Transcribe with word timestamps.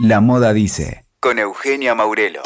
La 0.00 0.20
Moda 0.20 0.52
Dice, 0.52 1.04
con 1.18 1.40
Eugenia 1.40 1.92
Maurelo. 1.96 2.40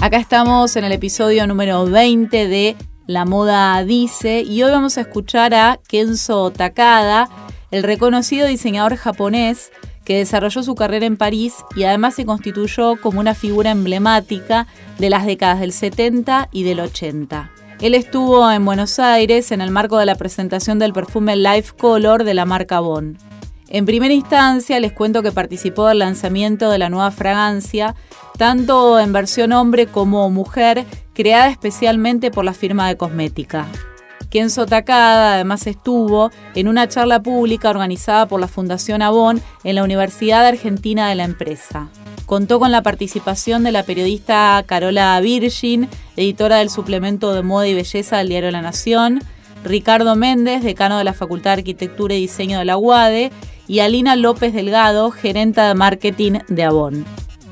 Acá 0.00 0.16
estamos 0.16 0.76
en 0.76 0.84
el 0.84 0.92
episodio 0.92 1.46
número 1.46 1.84
20 1.84 2.48
de 2.48 2.74
La 3.06 3.26
Moda 3.26 3.84
Dice 3.84 4.40
y 4.40 4.62
hoy 4.62 4.70
vamos 4.70 4.96
a 4.96 5.02
escuchar 5.02 5.52
a 5.52 5.78
Kenzo 5.86 6.50
Takada, 6.52 7.28
el 7.70 7.82
reconocido 7.82 8.46
diseñador 8.46 8.96
japonés 8.96 9.70
que 10.06 10.16
desarrolló 10.16 10.62
su 10.62 10.74
carrera 10.74 11.04
en 11.04 11.18
París 11.18 11.56
y 11.76 11.84
además 11.84 12.14
se 12.14 12.24
constituyó 12.24 12.98
como 12.98 13.20
una 13.20 13.34
figura 13.34 13.72
emblemática 13.72 14.66
de 14.98 15.10
las 15.10 15.26
décadas 15.26 15.60
del 15.60 15.72
70 15.72 16.48
y 16.50 16.62
del 16.62 16.80
80. 16.80 17.50
Él 17.82 17.92
estuvo 17.92 18.50
en 18.50 18.64
Buenos 18.64 18.98
Aires 18.98 19.52
en 19.52 19.60
el 19.60 19.70
marco 19.70 19.98
de 19.98 20.06
la 20.06 20.14
presentación 20.14 20.78
del 20.78 20.94
perfume 20.94 21.36
Life 21.36 21.74
Color 21.76 22.24
de 22.24 22.32
la 22.32 22.46
marca 22.46 22.80
Bon. 22.80 23.18
En 23.74 23.86
primera 23.86 24.14
instancia 24.14 24.78
les 24.78 24.92
cuento 24.92 25.24
que 25.24 25.32
participó 25.32 25.88
del 25.88 25.98
lanzamiento 25.98 26.70
de 26.70 26.78
la 26.78 26.90
nueva 26.90 27.10
fragancia, 27.10 27.96
tanto 28.38 29.00
en 29.00 29.12
versión 29.12 29.52
hombre 29.52 29.88
como 29.88 30.30
mujer, 30.30 30.84
creada 31.12 31.48
especialmente 31.48 32.30
por 32.30 32.44
la 32.44 32.52
firma 32.52 32.86
de 32.86 32.96
cosmética. 32.96 33.66
Kenzo 34.30 34.66
Takada 34.66 35.34
además 35.34 35.66
estuvo 35.66 36.30
en 36.54 36.68
una 36.68 36.86
charla 36.86 37.20
pública 37.20 37.68
organizada 37.68 38.28
por 38.28 38.38
la 38.38 38.46
Fundación 38.46 39.02
Avon 39.02 39.42
en 39.64 39.74
la 39.74 39.82
Universidad 39.82 40.46
Argentina 40.46 41.08
de 41.08 41.16
la 41.16 41.24
empresa. 41.24 41.88
Contó 42.26 42.60
con 42.60 42.70
la 42.70 42.82
participación 42.82 43.64
de 43.64 43.72
la 43.72 43.82
periodista 43.82 44.62
Carola 44.66 45.18
Virgin, 45.20 45.88
editora 46.16 46.58
del 46.58 46.70
suplemento 46.70 47.34
de 47.34 47.42
moda 47.42 47.66
y 47.66 47.74
belleza 47.74 48.18
del 48.18 48.28
diario 48.28 48.52
La 48.52 48.62
Nación, 48.62 49.20
Ricardo 49.64 50.14
Méndez, 50.14 50.62
decano 50.62 50.98
de 50.98 51.04
la 51.04 51.14
Facultad 51.14 51.50
de 51.50 51.62
Arquitectura 51.62 52.14
y 52.14 52.20
Diseño 52.20 52.58
de 52.58 52.66
la 52.66 52.76
UADE, 52.76 53.32
y 53.66 53.80
Alina 53.80 54.16
López 54.16 54.52
Delgado, 54.52 55.10
gerenta 55.10 55.68
de 55.68 55.74
marketing 55.74 56.40
de 56.48 56.64
Avon. 56.64 57.04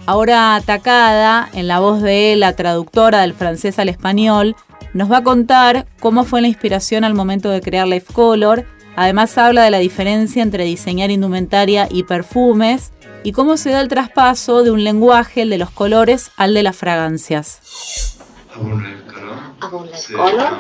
Ahora 0.07 0.61
Takada, 0.65 1.49
en 1.55 1.69
la 1.69 1.79
voz 1.79 2.03
de 2.03 2.35
la 2.37 2.55
traductora 2.57 3.21
del 3.21 3.35
francés 3.35 3.79
al 3.79 3.89
español, 3.89 4.57
nos 4.95 5.11
va 5.11 5.19
a 5.19 5.23
contar 5.23 5.87
cómo 6.01 6.25
fue 6.25 6.43
la 6.43 6.49
inspiración 6.49 7.05
al 7.05 7.15
momento 7.15 7.51
de 7.51 7.61
crear 7.61 7.87
Life 7.87 8.13
Color. 8.13 8.67
Además 8.97 9.39
habla 9.39 9.63
de 9.63 9.71
la 9.71 9.79
diferencia 9.79 10.43
entre 10.43 10.65
diseñar 10.65 11.11
indumentaria 11.11 11.89
y 11.91 12.03
perfumes 12.03 12.93
y 13.23 13.33
cómo 13.33 13.57
se 13.57 13.71
da 13.71 13.81
el 13.81 13.89
traspaso 13.89 14.63
de 14.65 14.71
un 14.71 14.85
lenguaje, 14.85 15.43
el 15.43 15.51
de 15.51 15.59
los 15.59 15.71
colores, 15.71 16.31
al 16.37 16.53
de 16.53 16.63
las 16.63 16.77
fragancias. 16.77 18.19
Avon 18.55 19.87
Life 19.87 20.13
Color 20.13 20.59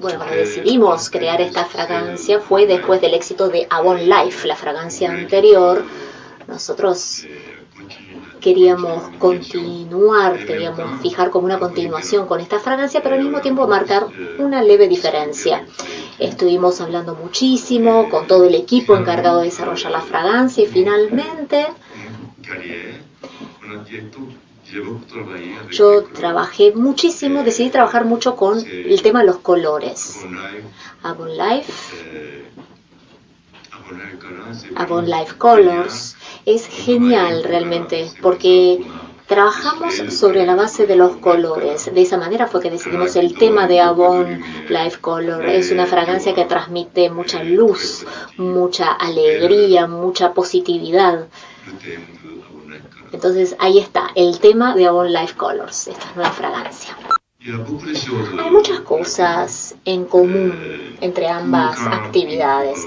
bueno, 0.00 0.18
cuando 0.18 0.36
decidimos 0.36 1.10
crear 1.10 1.40
esta 1.40 1.64
fragancia. 1.64 2.40
Fue 2.40 2.66
después 2.66 3.00
del 3.00 3.14
éxito 3.14 3.48
de 3.48 3.66
Avon 3.70 4.08
Life, 4.08 4.46
la 4.46 4.56
fragancia 4.56 5.10
anterior. 5.10 5.84
Nosotros 6.46 7.26
queríamos 8.40 9.10
continuar, 9.18 10.44
queríamos 10.46 11.00
fijar 11.00 11.30
como 11.30 11.46
una 11.46 11.58
continuación 11.58 12.26
con 12.26 12.40
esta 12.40 12.60
fragancia, 12.60 13.02
pero 13.02 13.16
al 13.16 13.22
mismo 13.22 13.40
tiempo 13.40 13.66
marcar 13.66 14.06
una 14.38 14.62
leve 14.62 14.86
diferencia. 14.86 15.66
Estuvimos 16.18 16.80
hablando 16.80 17.14
muchísimo 17.14 18.08
con 18.08 18.26
todo 18.26 18.44
el 18.44 18.54
equipo 18.54 18.96
encargado 18.96 19.40
de 19.40 19.46
desarrollar 19.46 19.90
la 19.90 20.00
fragancia 20.00 20.64
y 20.64 20.66
finalmente 20.66 21.66
yo 25.70 26.04
trabajé 26.04 26.72
muchísimo, 26.72 27.42
decidí 27.42 27.70
trabajar 27.70 28.04
mucho 28.04 28.36
con 28.36 28.64
el 28.66 29.02
tema 29.02 29.20
de 29.20 29.26
los 29.26 29.38
colores. 29.38 30.24
Avon 31.02 31.36
Life, 31.36 31.72
Avon 34.74 35.06
Life. 35.06 35.34
Colors 35.38 36.16
es 36.44 36.66
genial 36.66 37.44
realmente 37.44 38.10
porque 38.20 38.84
trabajamos 39.26 39.94
sobre 40.10 40.46
la 40.46 40.54
base 40.54 40.86
de 40.86 40.96
los 40.96 41.16
colores. 41.16 41.92
De 41.92 42.02
esa 42.02 42.16
manera 42.16 42.46
fue 42.46 42.60
que 42.60 42.70
decidimos 42.70 43.16
el 43.16 43.34
tema 43.34 43.66
de 43.66 43.80
Avon 43.80 44.42
Life 44.68 45.00
Color. 45.00 45.46
Es 45.46 45.70
una 45.70 45.86
fragancia 45.86 46.34
que 46.34 46.44
transmite 46.44 47.10
mucha 47.10 47.42
luz, 47.42 48.04
mucha 48.36 48.92
alegría, 48.92 49.86
mucha 49.86 50.32
positividad. 50.32 51.26
Entonces 53.12 53.56
ahí 53.58 53.78
está, 53.78 54.10
el 54.14 54.38
tema 54.40 54.74
de 54.74 54.86
Avon 54.86 55.12
Life 55.12 55.34
Colors, 55.36 55.88
esta 55.88 56.06
nueva 56.14 56.30
fragancia. 56.30 56.96
Hay 57.40 58.50
muchas 58.50 58.80
cosas 58.80 59.76
en 59.84 60.04
común 60.06 60.96
entre 61.00 61.28
ambas 61.28 61.78
actividades. 61.86 62.86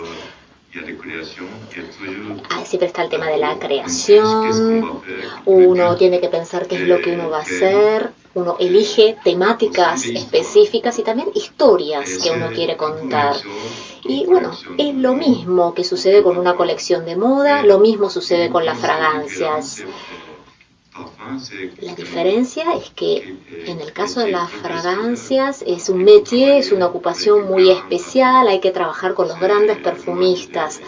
Siempre 2.63 2.87
está 2.87 3.01
el 3.01 3.09
tema 3.09 3.27
de 3.27 3.37
la 3.37 3.57
creación, 3.57 5.01
uno 5.45 5.95
tiene 5.95 6.19
que 6.19 6.29
pensar 6.29 6.67
qué 6.67 6.75
es 6.75 6.81
lo 6.81 7.01
que 7.01 7.11
uno 7.11 7.29
va 7.29 7.39
a 7.39 7.41
hacer, 7.41 8.11
uno 8.35 8.55
elige 8.59 9.17
temáticas 9.23 10.05
específicas 10.05 10.99
y 10.99 11.03
también 11.03 11.29
historias 11.33 12.19
que 12.19 12.29
uno 12.29 12.49
quiere 12.51 12.77
contar. 12.77 13.35
Y 14.03 14.25
bueno, 14.25 14.51
es 14.77 14.93
lo 14.93 15.15
mismo 15.15 15.73
que 15.73 15.83
sucede 15.83 16.21
con 16.21 16.37
una 16.37 16.55
colección 16.55 17.03
de 17.05 17.15
moda, 17.15 17.63
lo 17.63 17.79
mismo 17.79 18.09
sucede 18.09 18.49
con 18.49 18.63
las 18.63 18.77
fragancias. 18.77 19.83
La 21.81 21.95
diferencia 21.95 22.73
es 22.75 22.89
que 22.91 23.35
en 23.65 23.79
el 23.79 23.93
caso 23.93 24.19
de 24.21 24.31
las 24.31 24.51
fragancias 24.51 25.63
es 25.65 25.89
un 25.89 26.03
métier, 26.03 26.57
es 26.57 26.71
una 26.71 26.87
ocupación 26.87 27.47
muy 27.47 27.69
especial, 27.69 28.47
hay 28.47 28.59
que 28.59 28.71
trabajar 28.71 29.13
con 29.13 29.27
los 29.27 29.39
grandes 29.39 29.77
perfumistas. 29.77 30.81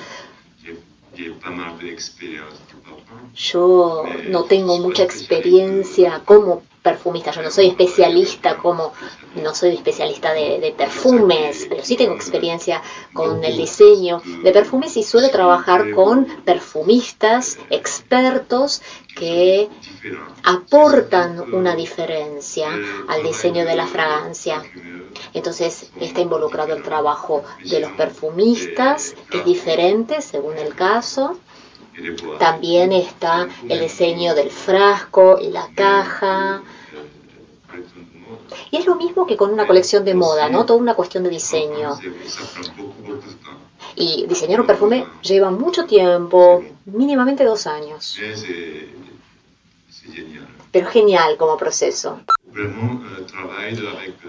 Yo 3.35 4.03
no 4.29 4.43
tengo 4.45 4.77
mucha 4.79 5.03
experiencia 5.03 6.21
como 6.25 6.63
perfumista, 6.81 7.31
yo 7.31 7.41
no 7.43 7.51
soy 7.51 7.67
especialista 7.67 8.57
como, 8.57 8.93
no 9.35 9.53
soy 9.55 9.75
especialista 9.75 10.33
de, 10.33 10.73
perfumes, 10.77 11.67
pero 11.69 11.83
sí 11.83 11.95
tengo 11.95 12.13
experiencia 12.13 12.81
con 13.13 13.43
el 13.43 13.57
diseño 13.57 14.21
de 14.43 14.51
perfumes 14.51 14.95
y 14.97 15.03
suelo 15.03 15.29
trabajar 15.29 15.91
con 15.91 16.25
perfumistas 16.43 17.57
expertos 17.69 18.81
que 19.15 19.69
aportan 20.43 21.53
una 21.53 21.75
diferencia 21.75 22.69
al 23.07 23.23
diseño 23.23 23.65
de 23.65 23.75
la 23.75 23.87
fragancia. 23.87 24.63
Entonces 25.33 25.91
está 25.99 26.21
involucrado 26.21 26.73
el 26.73 26.83
trabajo 26.83 27.43
de 27.63 27.79
los 27.79 27.91
perfumistas, 27.91 29.15
que 29.29 29.39
es 29.39 29.45
diferente 29.45 30.21
según 30.21 30.57
el 30.57 30.73
caso, 30.75 31.37
también 32.39 32.93
está 32.93 33.47
el 33.67 33.79
diseño 33.79 34.33
del 34.33 34.49
frasco 34.49 35.37
y 35.39 35.49
la 35.49 35.67
caja. 35.75 36.63
Y 38.71 38.77
es 38.77 38.85
lo 38.85 38.95
mismo 38.95 39.27
que 39.27 39.35
con 39.35 39.51
una 39.51 39.67
colección 39.67 40.05
de 40.05 40.13
moda, 40.13 40.49
¿no? 40.49 40.65
Toda 40.65 40.79
una 40.79 40.93
cuestión 40.93 41.23
de 41.23 41.29
diseño. 41.29 41.99
Y 43.95 44.25
diseñar 44.27 44.61
un 44.61 44.67
perfume 44.67 45.05
lleva 45.21 45.51
mucho 45.51 45.85
tiempo, 45.85 46.63
mínimamente 46.85 47.43
dos 47.43 47.67
años. 47.67 48.17
Pero 50.71 50.87
genial 50.87 51.35
como 51.37 51.57
proceso. 51.57 52.21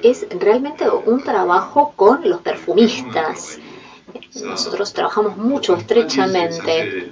Es 0.03 0.27
realmente 0.39 0.89
un 0.91 1.23
trabajo 1.23 1.93
con 1.95 2.29
los 2.29 2.41
perfumistas. 2.41 3.61
Nosotros 4.43 4.93
trabajamos 4.93 5.37
mucho 5.37 5.77
estrechamente 5.77 7.07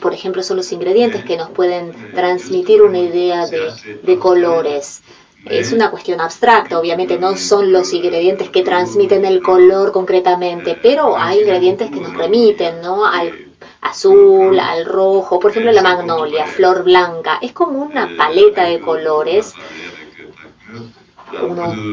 por 0.00 0.12
ejemplo, 0.12 0.42
son 0.42 0.56
los 0.58 0.70
ingredientes 0.72 1.24
que 1.24 1.36
nos 1.36 1.50
pueden 1.50 1.92
transmitir 2.14 2.82
una 2.82 2.98
idea 2.98 3.46
de, 3.46 4.18
colores. 4.18 5.02
Es 5.46 5.72
una 5.72 5.90
cuestión 5.90 6.20
abstracta, 6.20 6.78
obviamente 6.78 7.18
no 7.18 7.36
son 7.36 7.70
los 7.70 7.92
ingredientes 7.92 8.48
que 8.48 8.62
transmiten 8.62 9.26
el 9.26 9.42
color 9.42 9.92
concretamente, 9.92 10.78
pero 10.80 11.18
hay 11.18 11.40
ingredientes 11.40 11.90
que 11.90 12.00
nos 12.00 12.14
remiten, 12.14 12.80
¿no? 12.80 13.04
Al 13.04 13.48
azul, 13.82 14.58
al 14.58 14.86
rojo, 14.86 15.38
por 15.38 15.50
ejemplo 15.50 15.70
la 15.72 15.82
magnolia, 15.82 16.46
flor 16.46 16.84
blanca, 16.84 17.38
es 17.42 17.52
como 17.52 17.82
una 17.82 18.08
paleta 18.16 18.64
de 18.64 18.80
colores. 18.80 19.52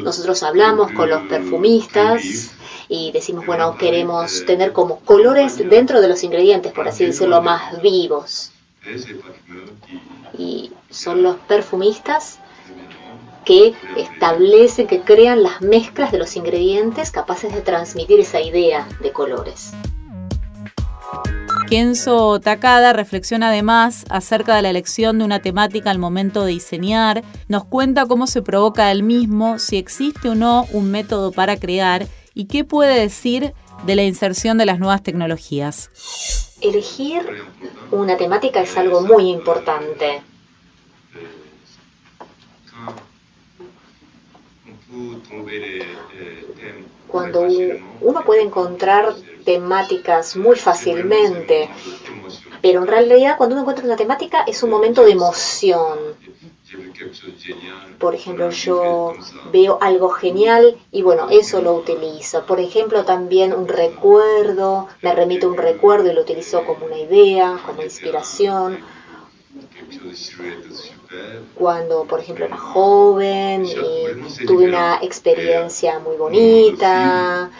nosotros 0.03 0.43
hablamos 0.43 0.91
con 0.93 1.09
los 1.09 1.23
perfumistas 1.23 2.53
y 2.93 3.13
decimos, 3.13 3.45
bueno, 3.45 3.77
queremos 3.77 4.45
tener 4.45 4.73
como 4.73 4.99
colores 4.99 5.57
dentro 5.69 6.01
de 6.01 6.09
los 6.09 6.25
ingredientes, 6.25 6.73
por 6.73 6.89
así 6.89 7.05
decirlo, 7.05 7.41
más 7.41 7.81
vivos. 7.81 8.51
Y 10.37 10.73
son 10.89 11.23
los 11.23 11.37
perfumistas 11.37 12.39
que 13.45 13.73
establecen, 13.95 14.87
que 14.87 14.99
crean 14.99 15.41
las 15.41 15.61
mezclas 15.61 16.11
de 16.11 16.17
los 16.17 16.35
ingredientes 16.35 17.11
capaces 17.11 17.53
de 17.55 17.61
transmitir 17.61 18.19
esa 18.19 18.41
idea 18.41 18.85
de 18.99 19.13
colores. 19.13 19.71
Kenzo 21.69 22.41
Takada 22.41 22.91
reflexiona 22.91 23.47
además 23.47 24.03
acerca 24.09 24.57
de 24.57 24.63
la 24.63 24.69
elección 24.69 25.17
de 25.17 25.23
una 25.23 25.39
temática 25.39 25.91
al 25.91 25.99
momento 25.99 26.43
de 26.43 26.51
diseñar, 26.51 27.23
nos 27.47 27.63
cuenta 27.63 28.05
cómo 28.05 28.27
se 28.27 28.41
provoca 28.41 28.91
el 28.91 29.03
mismo, 29.03 29.59
si 29.59 29.77
existe 29.77 30.27
o 30.27 30.35
no 30.35 30.65
un 30.73 30.91
método 30.91 31.31
para 31.31 31.55
crear 31.55 32.05
y 32.33 32.45
qué 32.45 32.63
puede 32.63 32.99
decir 32.99 33.53
de 33.85 33.95
la 33.95 34.03
inserción 34.03 34.57
de 34.57 34.65
las 34.65 34.79
nuevas 34.79 35.03
tecnologías. 35.03 35.89
Elegir 36.61 37.21
una 37.91 38.17
temática 38.17 38.61
es 38.61 38.77
algo 38.77 39.01
muy 39.01 39.29
importante. 39.29 40.21
Cuando 47.07 47.47
uno 48.01 48.23
puede 48.25 48.41
encontrar 48.43 49.13
temáticas 49.43 50.35
muy 50.35 50.55
fácilmente, 50.55 51.69
pero 52.61 52.81
en 52.81 52.87
realidad 52.87 53.37
cuando 53.37 53.55
uno 53.55 53.61
encuentra 53.61 53.85
una 53.85 53.95
temática 53.95 54.43
es 54.47 54.61
un 54.63 54.69
momento 54.69 55.03
de 55.03 55.11
emoción. 55.11 55.97
Por 58.01 58.15
ejemplo, 58.15 58.49
yo 58.49 59.13
veo 59.53 59.77
algo 59.79 60.09
genial 60.09 60.75
y 60.91 61.03
bueno, 61.03 61.27
eso 61.29 61.61
lo 61.61 61.75
utilizo. 61.75 62.45
Por 62.45 62.59
ejemplo, 62.59 63.05
también 63.05 63.53
un 63.53 63.67
recuerdo, 63.67 64.87
me 65.03 65.13
remito 65.13 65.47
a 65.47 65.51
un 65.51 65.57
recuerdo 65.57 66.11
y 66.11 66.13
lo 66.13 66.21
utilizo 66.21 66.65
como 66.65 66.85
una 66.87 66.97
idea, 66.97 67.59
como 67.65 67.83
inspiración. 67.83 68.79
Cuando, 71.55 72.05
por 72.05 72.19
ejemplo, 72.19 72.45
era 72.45 72.57
joven 72.57 73.65
y 73.65 74.45
tuve 74.47 74.65
una 74.65 74.97
experiencia 75.01 75.99
muy 75.99 76.15
bonita. 76.17 77.51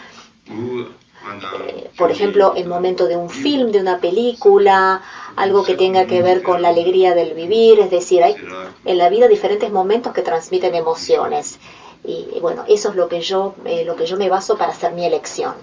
Eh, 1.66 1.90
por 1.96 2.10
ejemplo, 2.10 2.54
el 2.56 2.66
momento 2.66 3.06
de 3.06 3.16
un 3.16 3.30
film, 3.30 3.70
de 3.70 3.80
una 3.80 3.98
película, 3.98 5.02
algo 5.36 5.64
que 5.64 5.74
tenga 5.74 6.06
que 6.06 6.22
ver 6.22 6.42
con 6.42 6.62
la 6.62 6.68
alegría 6.68 7.14
del 7.14 7.34
vivir, 7.34 7.78
es 7.80 7.90
decir, 7.90 8.22
hay 8.22 8.36
en 8.84 8.98
la 8.98 9.08
vida 9.08 9.28
diferentes 9.28 9.70
momentos 9.70 10.12
que 10.12 10.22
transmiten 10.22 10.74
emociones. 10.74 11.58
Y 12.04 12.40
bueno, 12.40 12.64
eso 12.68 12.90
es 12.90 12.96
lo 12.96 13.08
que 13.08 13.20
yo, 13.20 13.54
eh, 13.64 13.84
lo 13.84 13.94
que 13.94 14.06
yo 14.06 14.16
me 14.16 14.28
baso 14.28 14.58
para 14.58 14.72
hacer 14.72 14.92
mi 14.92 15.04
elección. 15.04 15.54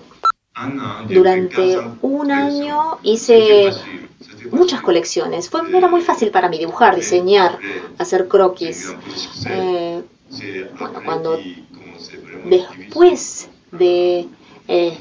Durante 1.08 1.80
un 2.02 2.32
año 2.32 2.98
hice 3.04 3.72
muchas 4.52 4.82
colecciones. 4.82 5.50
Fue, 5.50 5.62
era 5.74 5.88
muy 5.88 6.02
fácil 6.02 6.32
para 6.32 6.50
mí 6.50 6.58
dibujar, 6.58 6.96
diseñar, 6.96 7.60
hacer 7.98 8.28
croquis. 8.28 8.94
Eh, 9.48 10.02
bueno, 10.78 11.02
cuando 11.04 11.40
después 12.46 13.50
de 13.72 14.28
eh, 14.72 14.96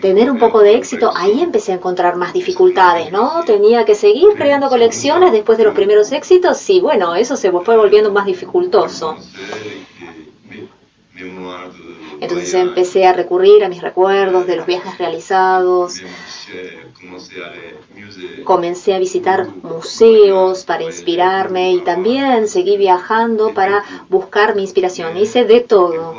tener 0.00 0.30
un 0.30 0.38
poco 0.38 0.60
de 0.60 0.76
éxito, 0.76 1.10
ahí 1.16 1.42
empecé 1.42 1.72
a 1.72 1.74
encontrar 1.74 2.14
más 2.14 2.32
dificultades, 2.32 3.10
¿no? 3.10 3.42
Tenía 3.44 3.84
que 3.84 3.96
seguir 3.96 4.28
creando 4.36 4.68
colecciones 4.68 5.32
después 5.32 5.58
de 5.58 5.64
los 5.64 5.74
primeros 5.74 6.12
éxitos 6.12 6.70
y 6.70 6.80
bueno, 6.80 7.16
eso 7.16 7.34
se 7.36 7.50
fue 7.50 7.76
volviendo 7.76 8.12
más 8.12 8.26
dificultoso. 8.26 9.16
Entonces 12.20 12.54
empecé 12.54 13.04
a 13.04 13.12
recurrir 13.12 13.64
a 13.64 13.68
mis 13.68 13.82
recuerdos 13.82 14.46
de 14.46 14.54
los 14.54 14.66
viajes 14.66 14.96
realizados. 14.98 16.00
Comencé 18.44 18.94
a 18.94 19.00
visitar 19.00 19.48
museos 19.64 20.62
para 20.64 20.84
inspirarme 20.84 21.72
y 21.72 21.80
también 21.80 22.46
seguí 22.46 22.76
viajando 22.76 23.52
para 23.52 23.82
buscar 24.08 24.54
mi 24.54 24.62
inspiración. 24.62 25.16
Hice 25.16 25.44
de 25.44 25.58
todo. 25.58 26.14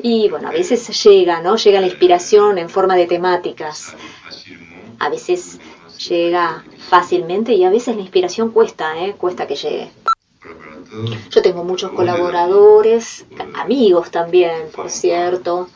Y 0.00 0.28
bueno, 0.28 0.48
a 0.48 0.52
veces 0.52 0.88
llega, 1.02 1.40
¿no? 1.40 1.56
Llega 1.56 1.80
la 1.80 1.88
inspiración 1.88 2.58
en 2.58 2.68
forma 2.68 2.94
de 2.94 3.06
temáticas. 3.06 3.94
A 5.00 5.08
veces 5.08 5.58
llega 6.08 6.64
fácilmente 6.88 7.52
y 7.52 7.64
a 7.64 7.70
veces 7.70 7.96
la 7.96 8.02
inspiración 8.02 8.50
cuesta, 8.50 8.98
¿eh? 8.98 9.14
Cuesta 9.18 9.46
que 9.46 9.56
llegue. 9.56 9.90
Yo 11.30 11.42
tengo 11.42 11.64
muchos 11.64 11.90
colaboradores, 11.92 13.26
amigos 13.54 14.10
también, 14.10 14.70
por 14.74 14.90
cierto. 14.90 15.68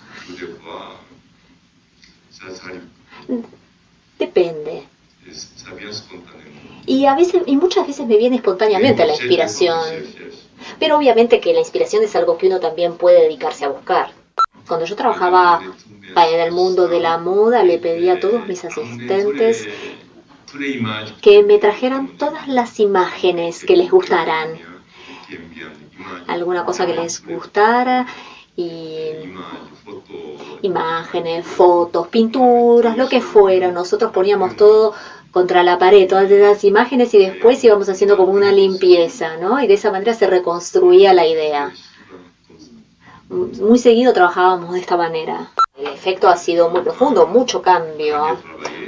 Depende. 4.19 4.85
Y 6.87 7.07
a 7.07 7.15
veces 7.15 7.43
y 7.47 7.57
muchas 7.57 7.87
veces 7.87 8.07
me 8.07 8.17
viene 8.17 8.37
espontáneamente 8.37 9.05
la 9.05 9.13
inspiración. 9.13 9.79
Pero 10.83 10.97
obviamente 10.97 11.39
que 11.39 11.53
la 11.53 11.61
inspiración 11.61 12.03
es 12.03 12.17
algo 12.17 12.37
que 12.37 12.49
uno 12.49 12.59
también 12.59 12.97
puede 12.97 13.21
dedicarse 13.23 13.65
a 13.65 13.69
buscar. 13.69 14.11
Cuando 14.67 14.85
yo 14.85 14.97
trabajaba 14.97 15.63
en 16.17 16.41
el 16.41 16.51
mundo 16.51 16.89
de 16.89 16.99
la 16.99 17.19
moda, 17.19 17.63
le 17.63 17.79
pedí 17.79 18.09
a 18.09 18.19
todos 18.19 18.49
mis 18.49 18.65
asistentes 18.65 19.69
que 21.21 21.45
me 21.45 21.59
trajeran 21.59 22.17
todas 22.19 22.49
las 22.49 22.81
imágenes 22.81 23.63
que 23.63 23.77
les 23.77 23.93
gustaran. 23.93 24.59
Alguna 26.27 26.65
cosa 26.65 26.85
que 26.85 26.95
les 26.95 27.25
gustara 27.25 28.05
y 28.57 29.13
imágenes, 30.63 31.47
fotos, 31.47 32.09
pinturas, 32.09 32.97
lo 32.97 33.09
que 33.09 33.21
fuera. 33.21 33.71
Nosotros 33.71 34.11
poníamos 34.11 34.57
todo 34.57 34.95
contra 35.33 35.63
la 35.63 35.79
pared, 35.79 36.09
todas 36.09 36.31
esas 36.31 36.63
imágenes 36.63 37.13
y 37.15 37.19
después 37.19 37.65
íbamos 37.65 37.89
haciendo 37.89 38.17
como 38.17 38.33
una 38.33 38.53
limpieza, 38.53 39.39
¿no? 39.39 39.61
Y 39.61 39.67
de 39.67 39.75
esa 39.75 39.91
manera 39.91 40.15
se 40.15 40.27
reconstruía 40.27 41.15
la 41.15 41.27
idea. 41.27 41.73
Muy 43.29 43.79
seguido 43.79 44.13
trabajábamos 44.13 44.75
de 44.75 44.81
esta 44.81 44.99
manera. 44.99 45.51
El 45.75 45.87
efecto 45.87 46.29
ha 46.29 46.37
sido 46.37 46.69
muy 46.69 46.83
profundo, 46.83 47.27
mucho 47.27 47.63
cambio. 47.63 48.37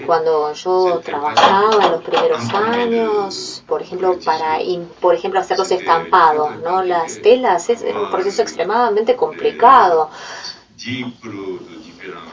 Cuando 0.05 0.53
yo 0.53 1.01
trabajaba 1.03 1.87
en 1.87 1.93
los 1.93 2.03
primeros 2.03 2.53
años, 2.53 3.65
por 3.67 3.81
ejemplo, 3.81 4.19
para 4.23 4.59
por 5.01 5.15
ejemplo 5.15 5.41
hacer 5.41 5.59
los 5.59 5.71
estampados, 5.71 6.59
¿no? 6.63 6.83
Las 6.83 7.23
telas 7.23 7.71
es 7.71 7.83
un 7.83 8.11
proceso 8.11 8.43
extremadamente 8.43 9.17
complicado 9.17 10.11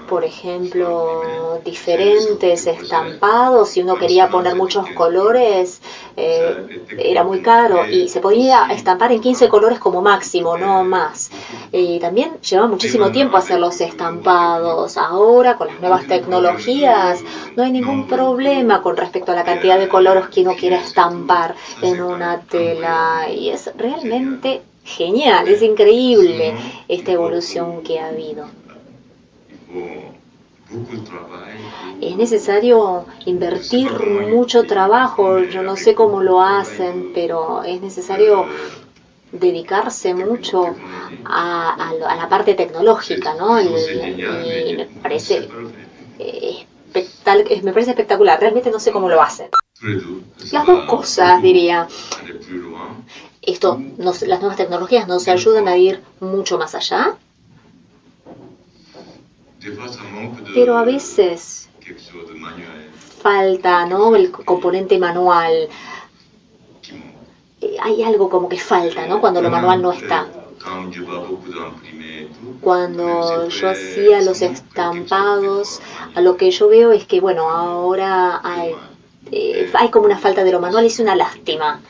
por 0.07 0.23
ejemplo, 0.25 1.59
diferentes 1.63 2.67
estampados, 2.67 3.69
si 3.69 3.81
uno 3.81 3.95
quería 3.95 4.29
poner 4.29 4.55
muchos 4.55 4.89
colores, 4.89 5.81
eh, 6.17 6.83
era 6.97 7.23
muy 7.23 7.41
caro 7.41 7.85
y 7.87 8.09
se 8.09 8.19
podía 8.19 8.67
estampar 8.71 9.11
en 9.11 9.21
15 9.21 9.47
colores 9.47 9.79
como 9.79 10.01
máximo, 10.01 10.57
no 10.57 10.83
más. 10.83 11.31
Y 11.71 11.99
también 11.99 12.33
llevaba 12.41 12.67
muchísimo 12.67 13.11
tiempo 13.11 13.37
hacer 13.37 13.59
los 13.59 13.79
estampados. 13.79 14.97
Ahora, 14.97 15.55
con 15.55 15.67
las 15.67 15.79
nuevas 15.79 16.05
tecnologías, 16.07 17.23
no 17.55 17.63
hay 17.63 17.71
ningún 17.71 18.07
problema 18.07 18.81
con 18.81 18.97
respecto 18.97 19.31
a 19.31 19.35
la 19.35 19.43
cantidad 19.43 19.79
de 19.79 19.87
colores 19.87 20.27
que 20.27 20.41
uno 20.41 20.55
quiera 20.55 20.81
estampar 20.81 21.55
en 21.81 22.01
una 22.01 22.41
tela. 22.41 23.27
Y 23.31 23.49
es 23.49 23.71
realmente 23.77 24.61
genial, 24.83 25.47
es 25.47 25.61
increíble 25.61 26.53
esta 26.87 27.11
evolución 27.11 27.81
que 27.83 27.99
ha 27.99 28.07
habido. 28.07 28.60
Es 31.99 32.15
necesario 32.15 33.05
invertir 33.25 33.91
mucho 33.91 34.63
trabajo, 34.63 35.39
yo 35.39 35.63
no 35.63 35.75
sé 35.75 35.93
cómo 35.93 36.21
lo 36.21 36.41
hacen, 36.41 37.11
pero 37.13 37.63
es 37.63 37.81
necesario 37.81 38.45
dedicarse 39.31 40.13
mucho 40.13 40.75
a, 41.25 41.93
la 42.17 42.29
parte 42.29 42.53
tecnológica, 42.53 43.33
¿no? 43.35 43.61
Y, 43.61 44.75
me 44.75 44.85
parece 45.01 45.49
me 47.63 47.73
parece 47.73 47.91
espectacular, 47.91 48.39
realmente 48.39 48.71
no 48.71 48.79
sé 48.79 48.91
cómo 48.91 49.09
lo 49.09 49.21
hacen. 49.21 49.49
Las 50.51 50.65
dos 50.65 50.85
cosas, 50.85 51.41
diría. 51.41 51.87
Esto, 53.41 53.81
las 53.97 54.21
nuevas 54.21 54.57
tecnologías 54.57 55.07
nos 55.07 55.27
ayudan 55.27 55.67
a 55.67 55.75
ir 55.75 56.01
mucho 56.19 56.59
más 56.59 56.75
allá, 56.75 57.17
pero 60.53 60.77
a 60.77 60.83
veces 60.83 61.69
falta 63.21 63.85
¿no? 63.85 64.15
el 64.15 64.31
componente 64.31 64.97
manual. 64.97 65.69
Eh, 67.61 67.75
hay 67.79 68.01
algo 68.03 68.29
como 68.29 68.49
que 68.49 68.57
falta 68.57 69.05
¿no? 69.07 69.21
cuando 69.21 69.41
lo 69.41 69.49
manual 69.49 69.81
no 69.81 69.91
está. 69.91 70.27
Cuando 72.61 73.47
yo 73.47 73.69
hacía 73.69 74.21
los 74.21 74.41
estampados, 74.41 75.81
a 76.13 76.21
lo 76.21 76.37
que 76.37 76.51
yo 76.51 76.67
veo 76.67 76.91
es 76.91 77.05
que, 77.05 77.19
bueno, 77.19 77.49
ahora 77.49 78.41
hay, 78.43 78.75
eh, 79.31 79.71
hay 79.73 79.89
como 79.89 80.05
una 80.05 80.19
falta 80.19 80.43
de 80.43 80.51
lo 80.51 80.59
manual 80.59 80.83
y 80.83 80.87
es 80.87 80.99
una 80.99 81.15
lástima. 81.15 81.81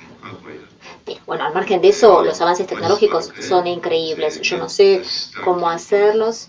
Bueno, 1.26 1.44
al 1.44 1.54
margen 1.54 1.82
de 1.82 1.90
eso, 1.90 2.24
los 2.24 2.40
avances 2.40 2.68
tecnológicos 2.68 3.32
son 3.42 3.68
increíbles. 3.68 4.40
Yo 4.42 4.58
no 4.58 4.70
sé 4.70 5.02
cómo 5.44 5.70
hacerlos, 5.70 6.48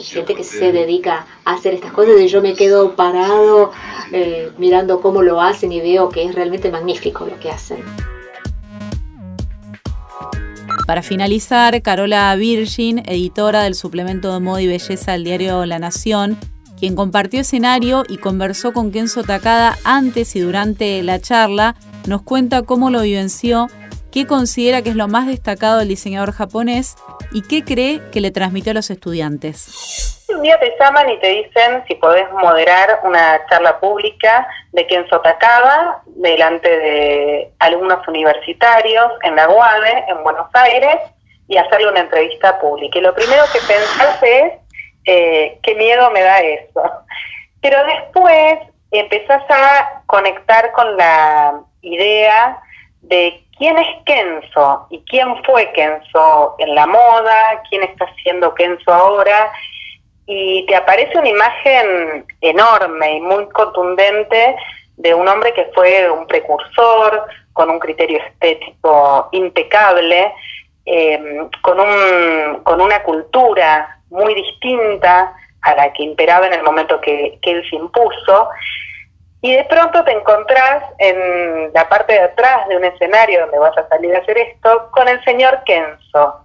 hay 0.00 0.06
gente 0.06 0.34
que 0.34 0.44
se 0.44 0.72
dedica 0.72 1.26
a 1.44 1.54
hacer 1.54 1.74
estas 1.74 1.92
cosas 1.92 2.18
y 2.18 2.28
yo 2.28 2.40
me 2.40 2.54
quedo 2.54 2.96
parado 2.96 3.70
eh, 4.12 4.50
mirando 4.56 5.02
cómo 5.02 5.20
lo 5.20 5.42
hacen 5.42 5.72
y 5.72 5.80
veo 5.80 6.08
que 6.08 6.24
es 6.24 6.34
realmente 6.34 6.70
magnífico 6.70 7.26
lo 7.26 7.38
que 7.38 7.50
hacen. 7.50 7.84
Para 10.86 11.02
finalizar, 11.02 11.82
Carola 11.82 12.34
Virgin, 12.34 13.02
editora 13.06 13.62
del 13.62 13.74
suplemento 13.74 14.32
de 14.32 14.40
moda 14.40 14.62
y 14.62 14.66
belleza 14.66 15.12
del 15.12 15.24
diario 15.24 15.66
La 15.66 15.78
Nación, 15.78 16.38
quien 16.78 16.96
compartió 16.96 17.40
escenario 17.40 18.04
y 18.08 18.16
conversó 18.16 18.72
con 18.72 18.90
Kenzo 18.90 19.22
Takada 19.22 19.76
antes 19.84 20.34
y 20.34 20.40
durante 20.40 21.02
la 21.02 21.20
charla, 21.20 21.76
nos 22.06 22.22
cuenta 22.22 22.62
cómo 22.62 22.88
lo 22.88 23.02
vivenció, 23.02 23.68
qué 24.12 24.26
considera 24.26 24.82
que 24.82 24.90
es 24.90 24.96
lo 24.96 25.08
más 25.08 25.26
destacado 25.26 25.78
del 25.78 25.88
diseñador 25.88 26.32
japonés 26.32 26.96
y 27.32 27.42
qué 27.42 27.64
cree 27.64 28.00
que 28.12 28.20
le 28.20 28.30
transmitió 28.30 28.72
a 28.72 28.74
los 28.74 28.90
estudiantes. 28.90 30.26
Un 30.28 30.42
día 30.42 30.58
te 30.58 30.72
llaman 30.78 31.08
y 31.10 31.18
te 31.18 31.28
dicen 31.28 31.84
si 31.88 31.94
podés 31.96 32.30
moderar 32.32 33.00
una 33.04 33.40
charla 33.48 33.78
pública 33.80 34.46
de 34.72 34.86
Kenzo 34.86 35.20
Takada 35.20 36.02
delante 36.06 36.68
de 36.68 37.52
alumnos 37.58 38.06
universitarios 38.06 39.12
en 39.22 39.36
la 39.36 39.48
UADE, 39.48 40.04
en 40.08 40.22
Buenos 40.22 40.48
Aires, 40.52 40.96
y 41.48 41.56
hacerle 41.56 41.88
una 41.88 42.00
entrevista 42.00 42.60
pública. 42.60 42.98
Y 42.98 43.02
lo 43.02 43.14
primero 43.14 43.42
que 43.52 43.58
pensás 43.58 44.22
es, 44.22 44.52
eh, 45.04 45.58
qué 45.62 45.74
miedo 45.74 46.10
me 46.12 46.22
da 46.22 46.40
eso. 46.40 46.82
Pero 47.60 47.76
después 47.84 48.58
empezás 48.92 49.42
a 49.48 50.02
conectar 50.06 50.70
con 50.72 50.96
la 50.96 51.60
idea 51.82 52.60
de 53.02 53.44
quién 53.60 53.76
es 53.76 53.88
Kenzo 54.06 54.86
y 54.88 54.98
quién 55.00 55.44
fue 55.44 55.70
Kenzo 55.72 56.56
en 56.58 56.74
la 56.74 56.86
moda, 56.86 57.62
quién 57.68 57.82
está 57.82 58.06
siendo 58.22 58.54
Kenzo 58.54 58.90
ahora, 58.90 59.52
y 60.26 60.64
te 60.64 60.74
aparece 60.74 61.18
una 61.18 61.28
imagen 61.28 62.24
enorme 62.40 63.16
y 63.16 63.20
muy 63.20 63.46
contundente 63.50 64.56
de 64.96 65.12
un 65.12 65.28
hombre 65.28 65.52
que 65.52 65.66
fue 65.74 66.10
un 66.10 66.26
precursor, 66.26 67.26
con 67.52 67.68
un 67.68 67.78
criterio 67.78 68.18
estético 68.18 69.28
impecable, 69.32 70.32
em, 70.86 71.46
con, 71.60 71.78
un, 71.80 72.62
con 72.62 72.80
una 72.80 73.02
cultura 73.02 73.98
muy 74.08 74.34
distinta 74.34 75.34
a 75.60 75.74
la 75.74 75.92
que 75.92 76.04
imperaba 76.04 76.46
en 76.46 76.54
el 76.54 76.62
momento 76.62 76.98
que, 77.02 77.38
que 77.42 77.50
él 77.50 77.68
se 77.68 77.76
impuso, 77.76 78.48
y 79.42 79.54
de 79.54 79.64
pronto 79.64 80.04
te 80.04 80.12
encontrás 80.12 80.84
en 80.98 81.72
la 81.72 81.88
parte 81.88 82.12
de 82.12 82.20
atrás 82.20 82.68
de 82.68 82.76
un 82.76 82.84
escenario 82.84 83.40
donde 83.40 83.58
vas 83.58 83.76
a 83.78 83.88
salir 83.88 84.14
a 84.14 84.18
hacer 84.18 84.36
esto 84.38 84.90
con 84.92 85.08
el 85.08 85.22
señor 85.24 85.62
Kenzo, 85.64 86.44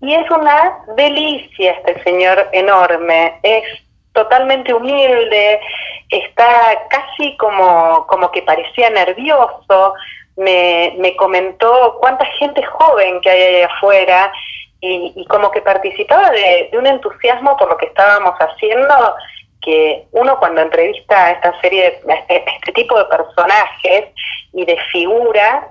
y 0.00 0.14
es 0.14 0.30
una 0.30 0.78
delicia 0.96 1.72
este 1.72 2.02
señor 2.02 2.48
enorme, 2.52 3.38
es 3.42 3.64
totalmente 4.12 4.72
humilde, 4.72 5.60
está 6.08 6.86
casi 6.88 7.36
como, 7.36 8.06
como 8.06 8.30
que 8.30 8.42
parecía 8.42 8.90
nervioso, 8.90 9.94
me, 10.36 10.94
me 10.98 11.14
comentó 11.16 11.98
cuánta 12.00 12.24
gente 12.38 12.62
joven 12.62 13.20
que 13.20 13.30
hay 13.30 13.42
ahí 13.42 13.62
afuera 13.62 14.32
y, 14.80 15.26
como 15.26 15.50
que 15.50 15.60
participaba 15.60 16.30
de, 16.30 16.70
un 16.72 16.86
entusiasmo 16.86 17.56
por 17.56 17.68
lo 17.68 17.76
que 17.76 17.86
estábamos 17.86 18.34
haciendo, 18.38 19.14
que 19.60 20.06
uno 20.12 20.38
cuando 20.38 20.62
entrevista 20.62 21.26
a 21.26 21.30
esta 21.32 21.60
serie, 21.60 22.00
a 22.08 22.14
este, 22.14 22.44
este 22.56 22.72
tipo 22.72 22.98
de 22.98 23.04
personajes 23.06 24.06
y 24.52 24.64
de 24.64 24.76
figuras, 24.92 25.64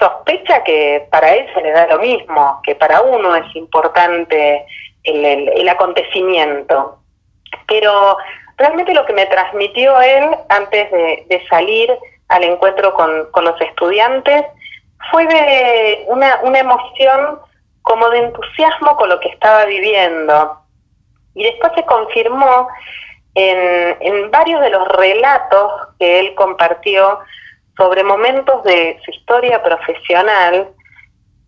sospecha 0.00 0.64
que 0.64 1.06
para 1.10 1.34
él 1.34 1.46
se 1.54 1.60
le 1.60 1.72
da 1.72 1.86
lo 1.86 1.98
mismo, 1.98 2.60
que 2.64 2.74
para 2.74 3.02
uno 3.02 3.36
es 3.36 3.54
importante 3.54 4.64
el, 5.04 5.68
acontecimiento. 5.68 6.98
Pero 7.68 8.16
realmente 8.56 8.94
lo 8.94 9.04
que 9.06 9.12
me 9.12 9.26
transmitió 9.26 10.00
él 10.00 10.24
antes 10.48 10.90
de, 10.90 11.46
salir 11.48 11.96
al 12.28 12.44
encuentro 12.44 12.94
con, 12.94 13.44
los 13.44 13.60
estudiantes 13.60 14.44
fue 15.10 15.26
de 15.26 16.04
una, 16.08 16.40
una 16.42 16.58
emoción 16.58 17.38
como 17.82 18.08
de 18.10 18.18
entusiasmo 18.18 18.96
con 18.96 19.08
lo 19.08 19.20
que 19.20 19.28
estaba 19.28 19.64
viviendo. 19.66 20.56
Y 21.34 21.44
después 21.44 21.72
se 21.74 21.84
confirmó 21.84 22.68
en, 23.34 23.96
en 24.00 24.30
varios 24.30 24.60
de 24.60 24.70
los 24.70 24.88
relatos 24.88 25.72
que 25.98 26.20
él 26.20 26.34
compartió 26.34 27.20
sobre 27.76 28.04
momentos 28.04 28.62
de 28.64 28.98
su 29.04 29.10
historia 29.10 29.62
profesional 29.62 30.68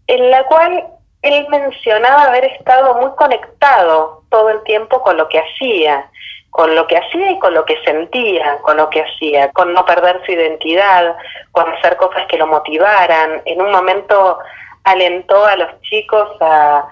en 0.07 0.31
la 0.31 0.45
cual 0.45 0.85
él 1.23 1.47
mencionaba 1.49 2.25
haber 2.25 2.45
estado 2.47 2.95
muy 2.95 3.11
conectado 3.17 4.23
todo 4.29 4.51
el 4.51 4.63
tiempo 4.65 5.03
con 5.03 5.17
lo 5.17 5.29
que 5.29 5.41
hacía, 5.41 6.11
con 6.51 6.75
lo 6.75 6.87
que 6.87 6.99
hacía 6.99 7.31
y 7.31 7.39
con 7.39 7.55
lo 7.55 7.65
que 7.65 7.83
sentía, 7.85 8.59
con 8.63 8.77
lo 8.77 8.91
que 8.91 9.03
hacía, 9.03 9.51
con 9.53 9.73
no 9.73 9.85
perder 9.85 10.21
su 10.27 10.33
identidad, 10.33 11.17
con 11.53 11.71
hacer 11.73 11.97
cosas 11.97 12.27
que 12.29 12.37
lo 12.37 12.47
motivaran. 12.47 13.41
En 13.45 13.63
un 13.63 13.71
momento 13.71 14.39
alentó 14.85 15.45
a 15.47 15.57
los 15.57 15.81
chicos 15.83 16.29
a, 16.41 16.89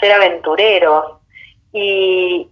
ser 0.00 0.12
aventureros 0.12 1.16
y 1.72 2.46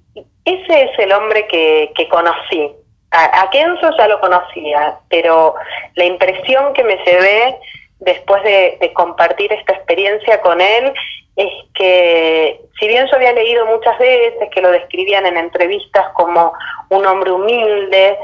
ese 0.47 0.85
es 0.85 0.99
el 0.99 1.13
hombre 1.13 1.47
que, 1.47 1.93
que 1.95 2.09
conocí, 2.09 2.73
a, 3.11 3.49
Kenzo 3.51 3.91
ya 3.97 4.09
lo 4.09 4.21
conocía, 4.21 4.99
pero 5.09 5.55
la 5.95 6.05
impresión 6.05 6.73
que 6.75 6.85
me 6.85 6.97
llevé 7.05 7.57
después 8.01 8.43
de, 8.43 8.93
compartir 8.95 9.53
esta 9.53 9.75
experiencia 9.75 10.41
con 10.41 10.61
él 10.61 10.93
es 11.37 11.53
que 11.75 12.61
si 12.79 12.89
bien 12.89 13.07
yo 13.07 13.17
había 13.17 13.33
leído 13.33 13.67
muchas 13.67 13.99
veces 13.99 14.49
que 14.51 14.61
lo 14.61 14.71
describían 14.71 15.27
en 15.27 15.37
entrevistas 15.37 16.07
como 16.15 16.53
un 16.91 17.07
hombre 17.07 17.31
humilde, 17.31 18.19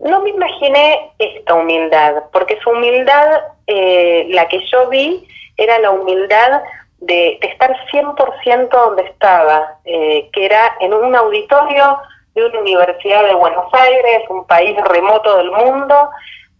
no 0.00 0.20
me 0.22 0.30
imaginé 0.30 1.10
esta 1.18 1.54
humildad, 1.54 2.24
porque 2.32 2.58
su 2.62 2.70
humildad, 2.70 3.42
eh, 3.66 4.26
la 4.30 4.46
que 4.48 4.60
yo 4.70 4.88
vi, 4.88 5.26
era 5.56 5.78
la 5.78 5.90
humildad 5.90 6.62
de, 7.06 7.38
estar 7.42 7.74
100% 7.92 8.68
donde 8.68 9.02
estaba, 9.02 9.78
eh, 9.84 10.28
que 10.32 10.44
era 10.44 10.76
en 10.80 10.92
un 10.92 11.14
auditorio 11.14 11.98
de 12.34 12.46
una 12.46 12.60
universidad 12.60 13.24
de 13.24 13.34
Buenos 13.34 13.72
Aires, 13.72 14.22
un 14.28 14.46
país 14.46 14.76
remoto 14.84 15.36
del 15.38 15.50
mundo, 15.50 16.10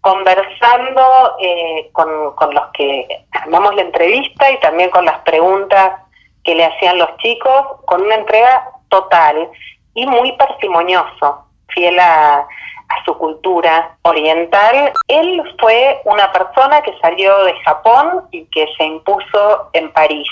conversando 0.01 1.37
eh, 1.41 1.91
con, 1.93 2.35
con 2.37 2.55
los 2.55 2.65
que 2.73 3.07
armamos 3.33 3.75
la 3.75 3.83
entrevista 3.83 4.51
y 4.51 4.61
también 4.61 4.91
con 4.91 5.05
las 5.05 5.19
preguntas 5.21 6.01
que 6.45 6.55
le 6.55 6.65
hacían 6.65 6.99
los 6.99 7.17
chicos, 7.19 7.81
con 7.85 8.03
una 8.03 8.15
entrega 8.15 8.71
total 8.89 9.51
y 9.95 10.07
muy 10.07 10.33
parsimonioso, 10.33 11.45
fiel 11.69 11.99
a, 11.99 12.47
a 12.89 13.05
su 13.05 13.17
cultura 13.19 13.97
oriental. 14.03 14.93
Él 15.09 15.43
fue 15.61 16.01
una 16.05 16.33
persona 16.33 16.83
que 16.83 16.97
salió 17.01 17.45
de 17.45 17.55
Japón 17.61 18.23
y 18.31 18.45
que 18.47 18.67
se 18.77 18.85
impuso 18.85 19.71
en 19.73 19.93
París, 19.93 20.29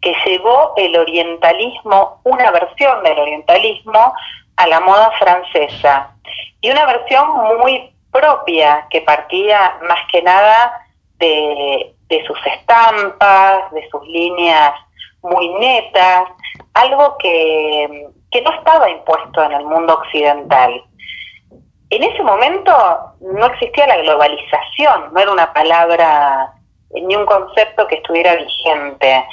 que 0.00 0.14
llevó 0.24 0.74
el 0.76 0.96
orientalismo, 0.96 2.20
una 2.24 2.50
versión 2.50 3.02
del 3.02 3.18
orientalismo, 3.18 4.14
a 4.56 4.66
la 4.66 4.80
moda 4.80 5.10
francesa 5.18 6.14
y 6.60 6.70
una 6.70 6.84
versión 6.84 7.26
muy 7.58 7.90
propia 8.12 8.86
que 8.90 9.00
partía 9.00 9.78
más 9.88 10.00
que 10.12 10.20
nada 10.20 10.86
de, 11.18 11.94
sus 12.26 12.38
estampas, 12.46 13.70
de 13.72 13.88
sus 13.88 14.06
líneas 14.06 14.74
muy 15.22 15.48
netas, 15.54 16.24
algo 16.74 17.16
que, 17.18 18.08
no 18.42 18.52
estaba 18.52 18.90
impuesto 18.90 19.42
en 19.44 19.52
el 19.52 19.64
mundo 19.64 19.94
occidental. 19.94 20.82
En 21.90 22.02
ese 22.02 22.22
momento 22.22 22.72
no 23.20 23.46
existía 23.46 23.86
la 23.86 23.96
globalización, 23.98 25.12
no 25.12 25.20
era 25.20 25.32
una 25.32 25.52
palabra 25.52 26.52
ni 26.90 27.14
un 27.14 27.26
concepto 27.26 27.86
que 27.86 27.96
estuviera 27.96 28.34
vigente. 28.36 29.24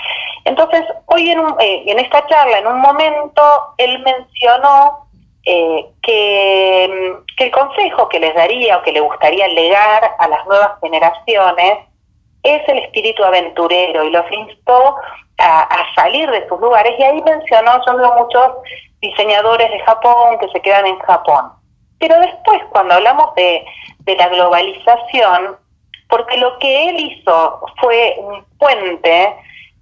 Entonces, 0.46 0.84
hoy 1.06 1.30
en, 1.32 1.40
eh, 1.60 1.84
en 1.88 2.00
esta 2.00 2.26
charla, 2.28 2.60
en 2.60 2.68
un 2.68 2.80
momento, 2.80 3.42
él 3.78 4.00
mencionó 4.00 5.08
eh, 5.50 5.86
que, 6.02 6.84
el 7.38 7.52
consejo 7.52 8.10
que 8.10 8.20
les 8.20 8.36
daría 8.36 8.78
o 8.78 8.82
que 8.82 8.92
le 8.92 9.00
gustaría 9.00 9.48
legar 9.48 10.16
a 10.20 10.28
las 10.28 10.46
nuevas 10.46 10.72
generaciones 10.82 11.78
es 12.44 12.68
el 12.68 12.80
espíritu 12.80 13.24
aventurero 13.24 14.04
y 14.04 14.10
los 14.10 14.30
instó 14.30 14.98
a, 15.38 15.86
salir 15.96 16.30
de 16.32 16.46
sus 16.50 16.60
lugares 16.60 16.94
y 17.00 17.04
ahí 17.04 17.22
mencionó, 17.22 17.80
veo 17.86 18.16
muchos 18.16 18.56
diseñadores 19.00 19.72
de 19.72 19.80
Japón 19.80 20.38
que 20.40 20.50
se 20.50 20.60
quedan 20.60 20.86
en 20.86 21.00
Japón. 21.00 21.52
Pero 22.00 22.20
después, 22.20 22.62
cuando 22.70 22.96
hablamos 22.96 23.34
de, 23.36 23.66
de 24.00 24.16
la 24.16 24.28
globalización, 24.30 25.58
porque 26.10 26.38
lo 26.38 26.58
que 26.60 26.90
él 26.90 27.00
hizo 27.00 27.62
fue 27.80 28.16
un 28.20 28.46
puente 28.58 29.36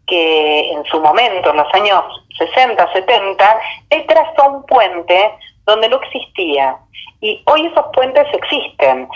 que 0.07 0.71
en 0.71 0.83
su 0.85 0.99
momento, 1.01 1.49
en 1.49 1.57
los 1.57 1.73
años 1.73 2.03
60, 2.37 2.93
70, 2.93 3.59
él 3.89 4.05
trazó 4.07 4.49
un 4.49 4.65
puente 4.65 5.31
donde 5.65 5.89
no 5.89 5.97
existía. 5.97 6.77
Y 7.21 7.41
hoy 7.45 7.65
esos 7.67 7.85
puentes 7.93 8.27
existen. 8.33 9.07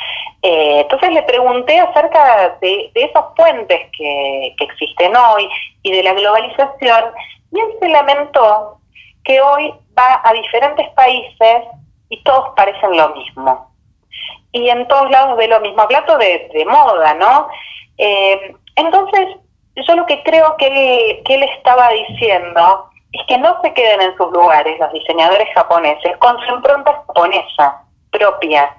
Eh, 0.41 0.81
entonces 0.81 1.11
le 1.11 1.21
pregunté 1.23 1.79
acerca 1.79 2.57
de, 2.61 2.91
esos 2.95 3.25
puentes 3.35 3.79
que, 3.95 4.55
existen 4.59 5.15
hoy 5.15 5.49
y 5.83 5.91
de 5.91 6.03
la 6.03 6.13
globalización, 6.13 7.05
y 7.51 7.59
él 7.59 7.67
se 7.79 7.89
lamentó 7.89 8.77
que 9.23 9.39
hoy 9.41 9.73
va 9.97 10.21
a 10.23 10.33
diferentes 10.33 10.87
países 10.89 11.63
y 12.09 12.21
todos 12.23 12.49
parecen 12.55 12.95
lo 12.97 13.09
mismo. 13.09 13.71
Y 14.51 14.69
en 14.69 14.87
todos 14.87 15.09
lados 15.11 15.37
ve 15.37 15.47
lo 15.47 15.59
mismo, 15.59 15.81
hablando 15.81 16.17
de, 16.17 16.49
de 16.53 16.65
moda, 16.65 17.13
¿no? 17.13 17.47
Eh, 17.97 18.55
entonces, 18.75 19.37
yo 19.75 19.95
lo 19.95 20.05
que 20.05 20.23
creo 20.23 20.55
que 20.57 21.21
que 21.25 21.35
él 21.35 21.43
estaba 21.43 21.89
diciendo 21.89 22.89
es 23.13 23.25
que 23.27 23.37
no 23.37 23.59
se 23.61 23.73
queden 23.73 24.01
en 24.01 24.17
sus 24.17 24.31
lugares 24.31 24.79
los 24.79 24.91
diseñadores 24.91 25.47
japoneses 25.53 26.17
con 26.17 26.39
su 26.41 26.55
impronta 26.55 27.03
japonesa 27.07 27.83
propia. 28.11 28.75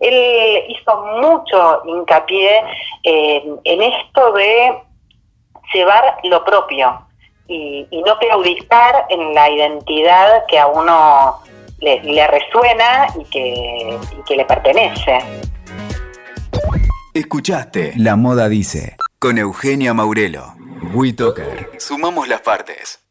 Él 0.00 0.64
hizo 0.68 0.96
mucho 1.20 1.82
hincapié 1.86 2.62
en 3.02 3.82
esto 3.82 4.32
de 4.32 4.82
llevar 5.72 6.18
lo 6.24 6.44
propio 6.44 7.00
y, 7.46 7.86
no 8.04 8.18
claudicar 8.18 9.06
en 9.08 9.34
la 9.34 9.50
identidad 9.50 10.46
que 10.46 10.58
a 10.58 10.66
uno 10.66 11.40
le, 11.84 12.26
resuena 12.26 13.06
y 13.20 13.24
que, 13.30 13.98
y 14.18 14.24
que 14.26 14.36
le 14.36 14.44
pertenece. 14.44 15.18
Escuchaste 17.12 17.92
La 17.96 18.16
Moda 18.16 18.48
Dice 18.48 18.96
con 19.18 19.38
Eugenia 19.38 19.94
Maurelo. 19.94 20.54
WeToker. 20.92 21.70
Sumamos 21.78 22.28
las 22.28 22.40
partes. 22.40 23.03